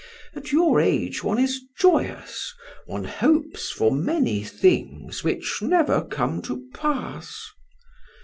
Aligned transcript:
At 0.35 0.51
your 0.51 0.79
age 0.81 1.23
one 1.23 1.37
is 1.37 1.61
joyous; 1.77 2.55
one 2.87 3.03
hopes 3.03 3.69
for 3.69 3.91
many 3.91 4.43
things 4.43 5.23
which 5.23 5.61
never 5.61 6.03
come 6.03 6.41
to 6.41 6.63
pass. 6.73 7.39